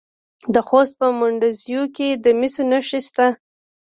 [0.53, 3.27] د خوست په مندوزیو کې د مسو نښې شته.